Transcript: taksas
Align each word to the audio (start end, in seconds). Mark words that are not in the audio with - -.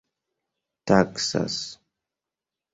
taksas 0.85 1.57